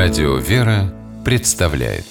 [0.00, 2.04] Радио «Вера» представляет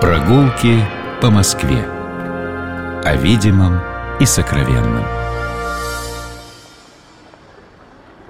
[0.00, 0.78] Прогулки
[1.20, 1.82] по Москве
[3.02, 3.80] О видимом
[4.20, 5.04] и сокровенном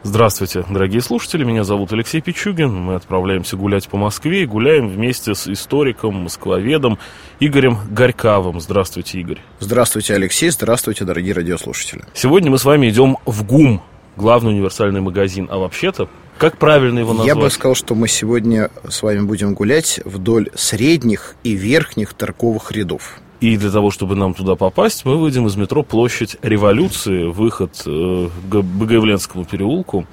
[0.03, 2.75] Здравствуйте, дорогие слушатели, меня зовут Алексей Пичугин.
[2.75, 6.99] Мы отправляемся гулять по Москве и гуляем вместе с историком, москвоведом
[7.39, 8.61] Игорем Горьковым.
[8.63, 9.41] Здравствуйте, Игорь.
[9.61, 10.49] Здравствуйте, Алексей.
[10.49, 12.05] Здравствуйте, дорогие радиослушатели.
[12.15, 13.83] Сегодня мы с вами идем в ГУМ,
[14.17, 15.49] главный универсальный магазин.
[15.51, 17.29] А вообще-то, как правильно его назвать?
[17.29, 22.73] Я бы сказал, что мы сегодня с вами будем гулять вдоль средних и верхних торговых
[22.73, 23.21] рядов.
[23.41, 28.29] И для того, чтобы нам туда попасть, мы выйдем из метро Площадь Революции, выход э,
[28.51, 30.07] к Богоявленскому переулку.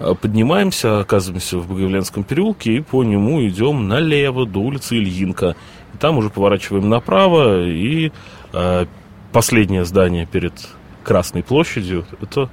[0.00, 5.54] Э, поднимаемся, оказываемся в Богоявленском переулке и по нему идем налево до улицы Ильинка.
[5.94, 8.10] И там уже поворачиваем направо, и
[8.52, 8.86] э,
[9.32, 10.54] последнее здание перед
[11.04, 12.50] Красной площадью– это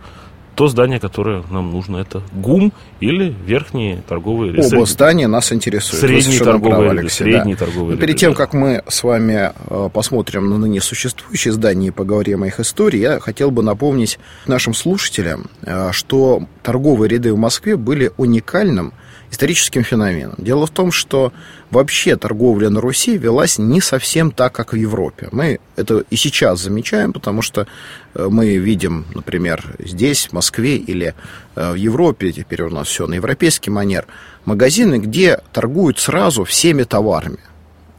[0.56, 4.76] то здание, которое нам нужно, это ГУМ или верхние торговые ряды.
[4.76, 6.02] Оба здания нас интересуют.
[6.02, 7.10] Средние торговые правы, ряды.
[7.10, 7.66] Средние да.
[7.66, 8.02] торговые ряды.
[8.06, 12.48] Перед тем, как мы с вами э, посмотрим на ныне существующие здания и поговорим о
[12.48, 18.12] их истории, я хотел бы напомнить нашим слушателям, э, что торговые ряды в Москве были
[18.18, 18.94] уникальным
[19.32, 20.36] историческим феноменом.
[20.38, 21.32] Дело в том, что
[21.70, 25.30] вообще торговля на Руси велась не совсем так, как в Европе.
[25.32, 27.66] Мы это и сейчас замечаем, потому что
[28.14, 31.16] э, мы видим, например, здесь, в Москве или
[31.56, 34.06] э, в Европе, теперь у нас все на европейский манер,
[34.44, 37.40] магазины, где торгуют сразу всеми товарами.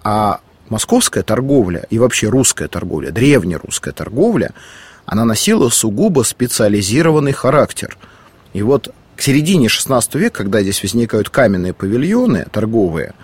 [0.04, 4.52] А московская торговля и вообще русская торговля, древнерусская торговля,
[5.06, 7.96] она носила сугубо специализированный характер.
[8.52, 13.14] И вот к середине XVI века, когда здесь возникают каменные павильоны торговые,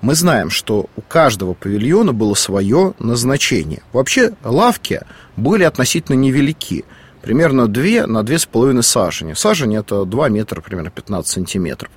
[0.00, 3.82] мы знаем, что у каждого павильона было свое назначение.
[3.92, 5.00] Вообще лавки
[5.36, 6.84] были относительно невелики–
[7.24, 9.32] примерно 2 на 2,5 сажени.
[9.32, 11.90] Сажень– это 2 метра, примерно 15 сантиметров.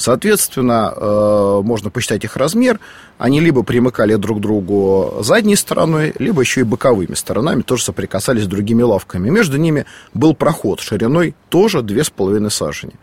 [0.00, 2.80] Соответственно, э, можно посчитать их размер.
[3.18, 8.44] Они либо примыкали друг к другу задней стороной, либо еще и боковыми сторонами, тоже соприкасались
[8.44, 9.28] с другими лавками.
[9.28, 9.84] Между ними
[10.14, 12.94] был проход шириной тоже 2,5 сажени.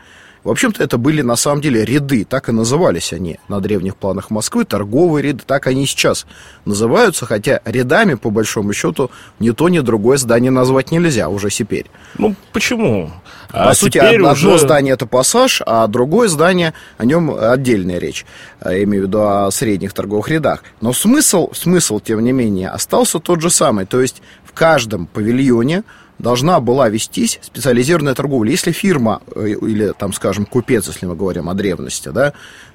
[0.47, 4.29] В общем-то, это были на самом деле ряды, так и назывались они на древних планах
[4.29, 6.25] Москвы, торговые ряды, так они и сейчас
[6.63, 11.87] называются, хотя рядами, по большому счету, ни то, ни другое здание назвать нельзя уже теперь.
[12.17, 13.11] Ну, почему?
[13.49, 14.57] А по сути, одно уже...
[14.57, 18.25] здание это пассаж, а другое здание, о нем отдельная речь.
[18.63, 20.63] Я имею в виду о средних торговых рядах.
[20.79, 23.85] Но смысл, смысл, тем не менее, остался тот же самый.
[23.85, 25.83] То есть в каждом павильоне
[26.19, 28.51] должна была вестись специализированная торговля.
[28.51, 32.33] Если фирма э, или, там, скажем, купец, если мы говорим о древности, да,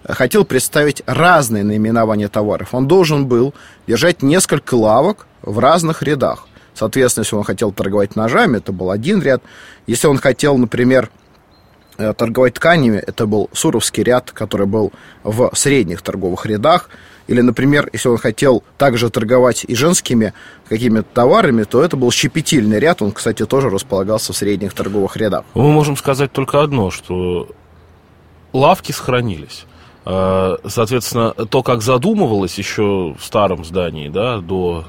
[0.08, 3.54] хотел представить разные наименования товаров, он должен был
[3.86, 6.46] держать несколько лавок в разных рядах.
[6.74, 9.42] Соответственно, если он хотел торговать ножами, это был один ряд.
[9.86, 11.10] Если он хотел, например,
[11.98, 14.92] э, торговать тканями, это был Суровский ряд, который был
[15.24, 16.88] в средних торговых рядах.
[17.32, 20.34] Или, например, если он хотел также торговать и женскими
[20.68, 23.00] какими-то товарами, то это был щепетильный ряд.
[23.00, 25.46] Он, кстати, тоже располагался в средних торговых рядах.
[25.54, 27.48] Мы можем сказать только одно, что
[28.52, 29.64] лавки сохранились.
[30.04, 34.84] А, соответственно, то, как задумывалось еще в старом здании, да, до,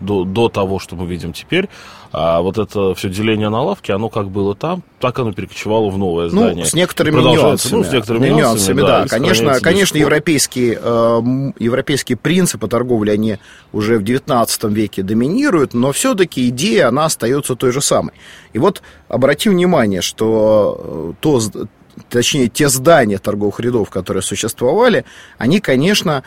[0.00, 1.68] до, до того, что мы видим теперь,
[2.12, 5.98] а вот это все деление на лавки, оно как было там, так оно перекочевало в
[5.98, 6.64] новое ну, здание.
[6.64, 7.72] Ну, с некоторыми нюансами.
[7.72, 9.02] Ну, с некоторыми нюансами, да.
[9.02, 9.08] да.
[9.08, 11.22] Конечно, конечно европейские, э,
[11.58, 13.38] европейские принципы торговли, они
[13.72, 18.12] уже в 19 веке доминируют, но все-таки идея, она остается той же самой.
[18.52, 21.40] И вот обратим внимание, что э, то
[22.08, 25.04] точнее, те здания торговых рядов, которые существовали,
[25.38, 26.22] они, конечно,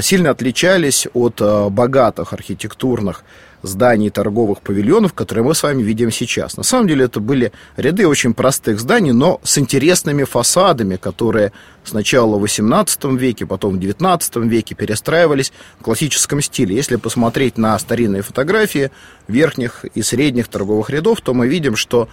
[0.00, 3.22] сильно отличались от э, богатых архитектурных
[3.62, 6.56] зданий торговых павильонов, которые мы с вами видим сейчас.
[6.56, 11.52] На самом деле это были ряды очень простых зданий, но с интересными фасадами, которые
[11.82, 16.76] сначала в XVIII веке, потом в XIX веке перестраивались в классическом стиле.
[16.76, 18.90] Если посмотреть на старинные фотографии
[19.28, 22.08] верхних и средних торговых рядов, то мы видим, что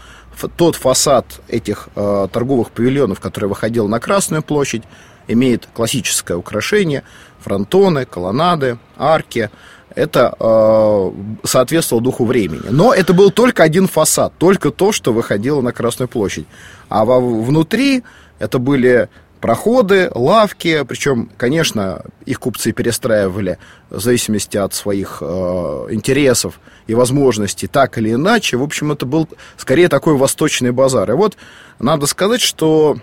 [0.58, 4.84] тот фасад этих э, торговых павильонов, который выходил на Красную площадь,
[5.28, 7.04] имеет классическое украшение,
[7.40, 9.50] фронтоны, колоннады, арки–
[9.96, 11.12] это э,
[11.44, 12.68] соответствовало духу времени.
[12.70, 16.46] Но это был только один фасад, только то, что выходило на Красную площадь.
[16.90, 18.04] А во, внутри
[18.40, 19.10] это были
[19.40, 23.58] проходы, лавки, причем, конечно, их купцы перестраивали
[23.90, 28.58] в зависимости от своих э, интересов и возможностей, так или иначе.
[28.58, 29.28] В общем, это был
[29.58, 31.10] скорее такой восточный базар.
[31.12, 31.38] И вот
[31.80, 32.98] надо сказать, что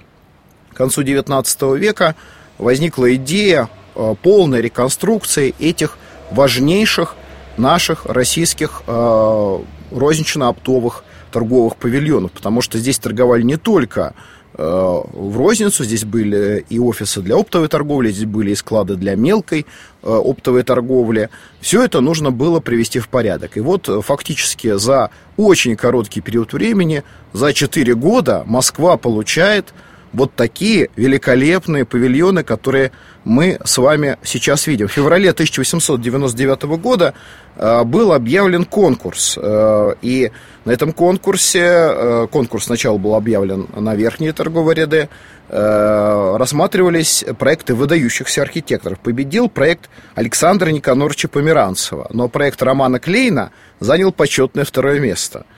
[0.78, 2.14] концу XIX века
[2.56, 5.98] возникла идея э, полной реконструкции этих
[6.30, 7.16] важнейших
[7.56, 9.58] наших российских э,
[9.90, 14.14] рознично-оптовых торговых павильонов, потому что здесь торговали не только
[14.54, 19.16] э, в розницу, здесь были и офисы для оптовой торговли, здесь были и склады для
[19.16, 19.66] мелкой
[20.02, 21.28] оптовой торговли.
[21.60, 23.56] Все это нужно было привести в порядок.
[23.56, 27.02] И вот фактически за очень короткий период времени,
[27.32, 29.74] за 4 года Москва получает
[30.12, 32.92] вот такие великолепные павильоны, которые
[33.24, 34.88] мы с вами сейчас видим.
[34.88, 37.14] В феврале 1899 года
[37.56, 39.38] э, был объявлен конкурс.
[39.40, 40.30] Э, и
[40.64, 45.08] на этом конкурсе, э, конкурс сначала был объявлен на верхние торговые ряды,
[45.50, 48.98] рассматривались проекты выдающихся архитекторов.
[48.98, 53.50] Победил проект Александра Никоноровича Померанцева, но проект Романа Клейна
[53.80, 55.46] занял почетное второе место–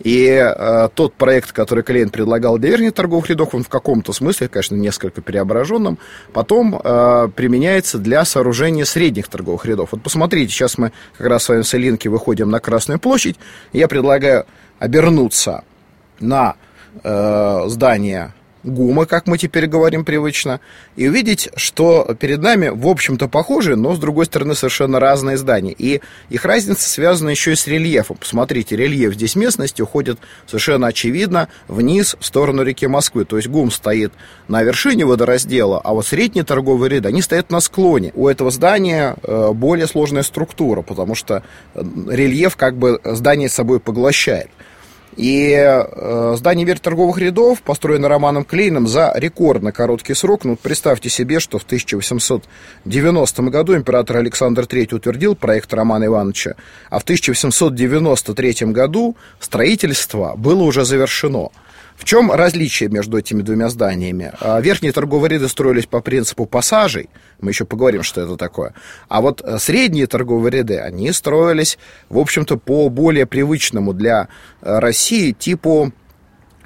[0.00, 4.48] и э, тот проект, который Клейн предлагал для верхних торговых рядов, он в каком-то смысле,
[4.48, 5.98] конечно, несколько преображенным,
[6.32, 9.90] потом э, применяется для сооружения средних торговых рядов.
[9.92, 13.36] Вот посмотрите, сейчас мы как раз с вами с Илинки выходим на Красную площадь,
[13.72, 14.46] я предлагаю
[14.78, 15.64] обернуться
[16.18, 16.56] на
[17.04, 20.60] э, здание ГУМа, как мы теперь говорим привычно,
[20.96, 25.74] и увидеть, что перед нами, в общем-то, похожие, но, с другой стороны, совершенно разные здания.
[25.76, 28.16] И их разница связана еще и с рельефом.
[28.16, 33.24] Посмотрите, рельеф здесь местности уходит совершенно очевидно вниз, в сторону реки Москвы.
[33.24, 34.12] То есть ГУМ стоит
[34.48, 38.12] на вершине водораздела, а вот средние торговые ряды, они стоят на склоне.
[38.14, 41.42] У этого здания э, более сложная структура, потому что
[41.74, 44.50] э, рельеф как бы здание собой поглощает.
[45.16, 50.44] И э, здание верх торговых рядов построено Романом Клейном за рекордно короткий срок.
[50.44, 56.54] Ну, представьте себе, что в 1890 году император Александр III утвердил проект Романа Ивановича,
[56.90, 61.50] а в 1893 году строительство было уже завершено.
[62.00, 64.32] В чем различие между этими двумя зданиями?
[64.40, 67.10] А, верхние торговые ряды строились по принципу пассажей,
[67.42, 68.72] мы еще поговорим, что это такое.
[69.08, 74.28] А вот э, средние торговые ряды, они строились, в общем-то, по более привычному для
[74.62, 75.92] э, России типу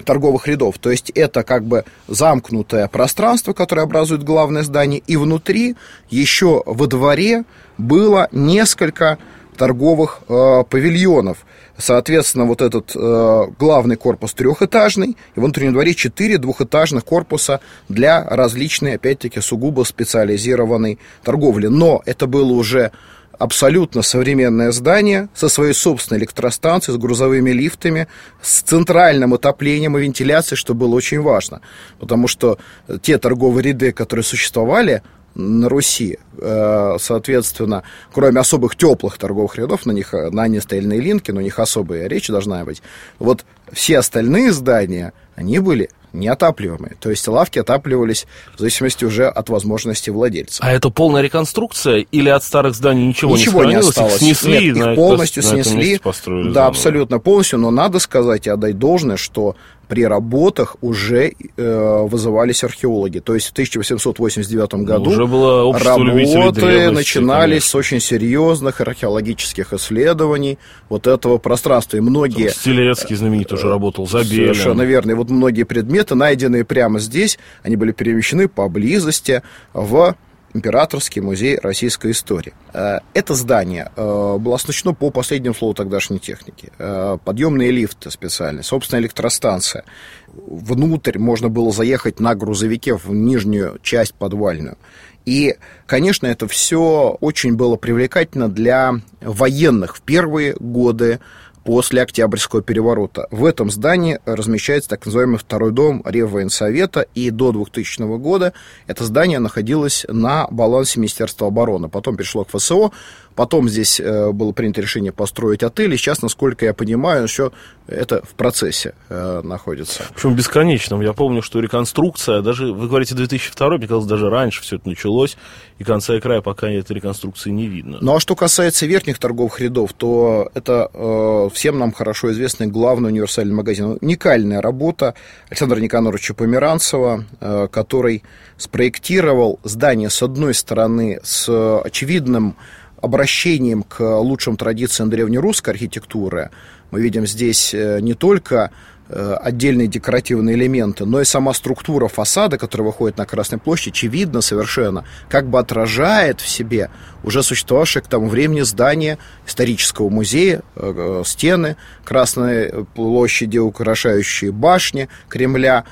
[0.05, 0.77] торговых рядов.
[0.79, 5.75] То есть это как бы замкнутое пространство, которое образует главное здание, и внутри
[6.09, 7.43] еще во дворе
[7.77, 9.17] было несколько
[9.55, 11.45] торговых э, павильонов.
[11.77, 17.59] Соответственно, вот этот э, главный корпус трехэтажный, и в внутреннем дворе четыре двухэтажных корпуса
[17.89, 21.67] для различной, опять-таки, сугубо специализированной торговли.
[21.67, 22.91] Но это было уже
[23.37, 28.07] абсолютно современное здание со своей собственной электростанцией, с грузовыми лифтами,
[28.41, 31.61] с центральным отоплением и вентиляцией, что было очень важно.
[31.99, 32.57] Потому что
[33.01, 35.01] те торговые ряды, которые существовали,
[35.35, 36.17] на Руси.
[36.37, 37.83] Э, соответственно,
[38.13, 42.27] кроме особых теплых торговых рядов, на них на на Илинке, но у них особая речь
[42.27, 42.81] должна быть.
[43.19, 46.95] Вот все остальные здания, они были неотапливаемые.
[46.99, 50.63] То есть лавки отапливались в зависимости уже от возможности владельца.
[50.63, 54.13] А это полная реконструкция или от старых зданий ничего, ничего не, не осталось?
[54.21, 55.99] Их снесли, Нет, их полностью на, снесли.
[56.03, 56.67] На да, заново.
[56.67, 57.59] абсолютно полностью.
[57.59, 59.55] Но надо сказать и отдать должное, что
[59.87, 63.19] при работах уже э, вызывались археологи.
[63.19, 67.69] То есть в 1889 ну, году уже было работы начинались конечно.
[67.69, 70.57] с очень серьезных археологических исследований
[70.89, 71.97] вот этого пространства.
[71.97, 72.49] И многие...
[72.49, 74.53] Там Стилецкий знаменитый уже работал, Забелин.
[74.53, 75.11] Совершенно верно.
[75.11, 79.41] И вот многие предметы, найденные прямо здесь, они были перемещены поблизости
[79.73, 80.15] в
[80.55, 82.53] Императорский музей российской истории.
[82.73, 86.71] Э, это здание э, было оснащено по последнему слову тогдашней техники.
[86.79, 89.83] Э, подъемные лифты специальные, собственная электростанция.
[90.27, 94.77] Внутрь можно было заехать на грузовике в нижнюю часть подвальную.
[95.25, 95.55] И,
[95.87, 101.19] конечно, это все очень было привлекательно для военных в первые годы
[101.65, 103.27] после Октябрьского переворота.
[103.31, 108.53] В этом здании размещается так называемый второй дом Реввоенсовета, и до 2000 года
[108.87, 111.89] это здание находилось на балансе Министерства обороны.
[111.89, 112.91] Потом перешло к ФСО,
[113.35, 117.51] Потом здесь э, было принято решение построить отель, и сейчас, насколько я понимаю, еще
[117.87, 120.03] это в процессе э, находится.
[120.13, 121.01] Причем бесконечном.
[121.01, 125.37] Я помню, что реконструкция, даже, вы говорите, 2002, мне казалось, даже раньше все это началось,
[125.77, 127.97] и конца и края пока этой реконструкции не видно.
[128.01, 133.09] Ну, а что касается верхних торговых рядов, то это э, всем нам хорошо известный главный
[133.09, 133.97] универсальный магазин.
[134.01, 135.13] Уникальная работа
[135.49, 138.23] Александра Никаноровича Померанцева, э, который
[138.57, 141.49] спроектировал здание, с одной стороны, с
[141.81, 142.55] очевидным
[143.05, 146.51] обращением к лучшим традициям древнерусской архитектуры.
[146.91, 148.71] Мы видим здесь э, не только
[149.07, 154.41] Э, отдельные декоративные элементы, но и сама структура фасада, которая выходит на Красной площадь, очевидно
[154.41, 156.89] совершенно, как бы отражает в себе
[157.23, 165.85] уже существовавшее к тому времени здание исторического музея, э, стены Красной площади, украшающие башни Кремля.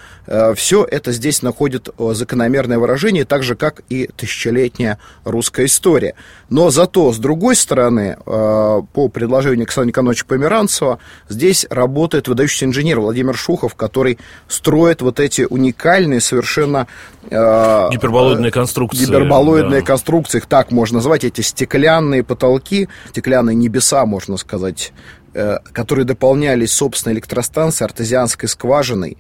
[0.56, 6.14] Все это здесь находит закономерное выражение, так же, как и тысячелетняя русская история.
[6.50, 10.83] Но зато, с другой стороны, по предложению Александра Николаевича Померанцева,
[11.30, 16.88] здесь работает выдающийся инженер Владимир Шухов, который строит вот эти уникальные совершенно...
[17.30, 19.06] Э, гиперболоидные конструкции.
[19.06, 19.86] Гиперболоидные да.
[19.86, 24.94] конструкции, их так можно назвать, эти стеклянные потолки, стеклянные небеса, можно сказать,
[25.34, 29.18] э, которые дополнялись, собственно, электростанцией, артезианской скважиной,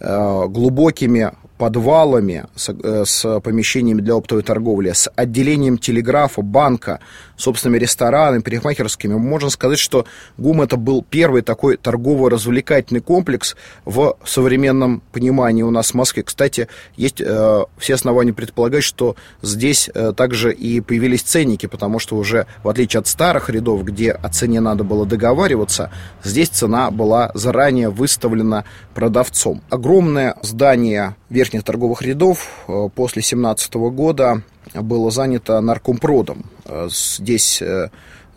[0.00, 6.98] э, глубокими подвалами, с, э, с помещениями для оптовой торговли, с отделением телеграфа, банка,
[7.42, 10.06] собственными ресторанами, парикмахерскими, можно сказать, что
[10.38, 16.22] ГУМ это был первый такой торгово-развлекательный комплекс в современном понимании у нас в Москве.
[16.22, 22.16] Кстати, есть э, все основания предполагать, что здесь э, также и появились ценники, потому что
[22.16, 25.90] уже, в отличие от старых рядов, где о цене надо было договариваться,
[26.22, 29.62] здесь цена была заранее выставлена продавцом.
[29.70, 34.42] Огромное здание верхних торговых рядов э, после 2017 года
[34.74, 36.46] было занято наркомпродом.
[36.64, 37.88] Э, здесь э,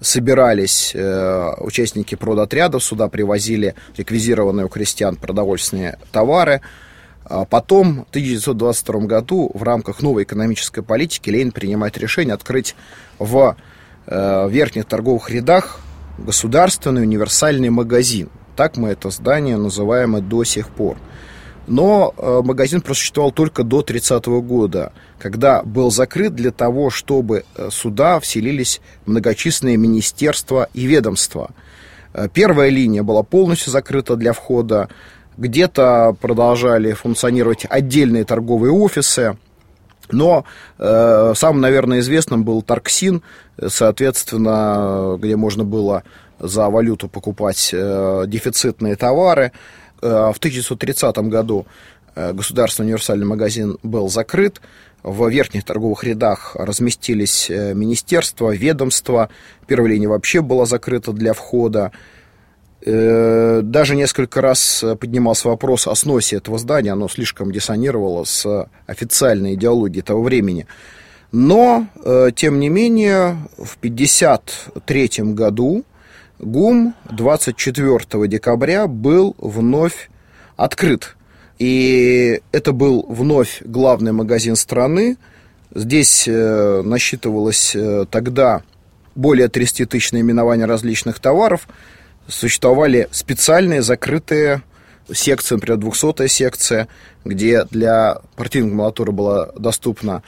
[0.02, 6.62] собирались участники продотрядов, сюда привозили реквизированные у крестьян продовольственные товары.
[7.24, 12.76] А потом, в 1922 году, в рамках новой экономической политики, Ленин принимает решение открыть
[13.18, 13.56] в
[14.06, 15.80] верхних торговых рядах
[16.18, 18.30] государственный универсальный магазин.
[18.56, 20.98] Так мы это здание называем и до сих пор.
[21.68, 27.44] Но э, магазин просуществовал только до 30 -го года, когда был закрыт для того, чтобы
[27.56, 31.52] э, сюда вселились многочисленные министерства и ведомства.
[32.14, 34.90] Э, первая линия была полностью закрыта для входа,
[35.38, 39.38] где-то продолжали функционировать отдельные торговые офисы,
[40.12, 40.46] но
[40.78, 43.24] э, самым, наверное, известным был Тарксин,
[43.68, 46.04] соответственно, где можно было
[46.40, 49.52] за валюту покупать э, дефицитные товары.
[50.06, 51.66] Э, в 1930 году
[52.16, 54.62] э, государственный универсальный магазин был закрыт.
[55.02, 59.30] В верхних торговых рядах разместились э, министерства, ведомства.
[59.66, 61.92] Первая линия вообще была закрыта для входа.
[62.86, 66.92] Даже несколько раз поднимался вопрос о сносе этого здания.
[66.92, 70.68] Оно слишком диссонировало с официальной идеологией того времени.
[71.32, 71.88] Но,
[72.36, 75.84] тем не менее, в 1953 году
[76.46, 80.10] ГУМ 24 декабря был вновь
[80.56, 81.16] открыт.
[81.58, 85.18] И это был вновь главный магазин страны.
[85.74, 88.62] Здесь э, насчитывалось э, тогда
[89.16, 91.68] более 30 тысяч наименований различных товаров.
[92.28, 94.62] Существовали специальные закрытые
[95.12, 96.88] секции, например, 200-я секция,
[97.24, 100.22] где для партийной макулатуры была доступна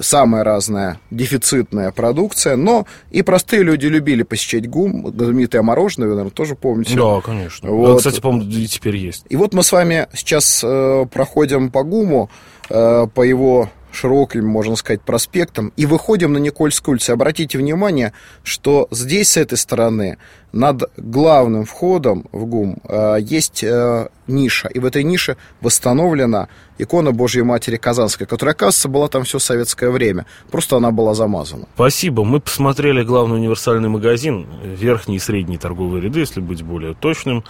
[0.00, 6.34] самая разная дефицитная продукция, но и простые люди любили посещать ГУМ, знаменитое мороженое, вы, наверное,
[6.34, 6.96] тоже помните.
[6.96, 7.70] Да, конечно.
[7.70, 7.98] Вот.
[7.98, 9.24] Кстати, по-моему, и теперь есть.
[9.28, 12.30] И вот мы с вами сейчас э, проходим по ГУМу,
[12.70, 17.12] э, по его широким, можно сказать, проспектом, и выходим на Никольскую улицу.
[17.12, 18.12] Обратите внимание,
[18.42, 20.18] что здесь, с этой стороны,
[20.52, 27.12] над главным входом в ГУМ э, есть э, ниша, и в этой нише восстановлена икона
[27.12, 30.26] Божьей Матери Казанской, которая, оказывается, была там все советское время.
[30.50, 31.66] Просто она была замазана.
[31.74, 32.24] Спасибо.
[32.24, 37.44] Мы посмотрели главный универсальный магазин, верхние и средние торговые ряды, если быть более точным.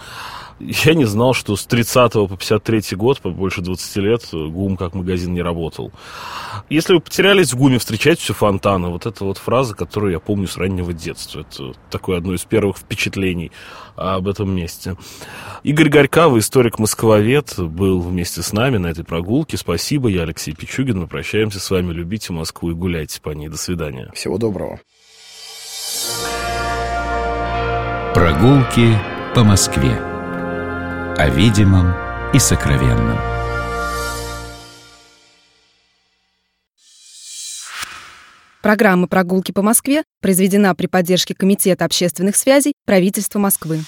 [0.59, 4.93] Я не знал, что с 30 по 53 год, по больше 20 лет, ГУМ как
[4.93, 5.91] магазин не работал.
[6.69, 8.89] Если вы потерялись в ГУМе, встречайте у фонтана.
[8.89, 11.41] Вот эта вот фраза, которую я помню с раннего детства.
[11.41, 13.51] Это такое одно из первых впечатлений
[13.95, 14.97] об этом месте.
[15.63, 19.55] Игорь Горькавый, историк-москвовед, был вместе с нами на этой прогулке.
[19.55, 20.99] Спасибо, я Алексей Пичугин.
[20.99, 21.93] Мы прощаемся с вами.
[21.93, 23.47] Любите Москву и гуляйте по ней.
[23.47, 24.11] До свидания.
[24.13, 24.79] Всего доброго.
[28.13, 28.97] Прогулки
[29.33, 30.08] по Москве
[31.19, 31.93] о видимом
[32.33, 33.19] и сокровенном.
[38.61, 43.81] Программа «Прогулки по Москве» произведена при поддержке Комитета общественных связей правительства Москвы.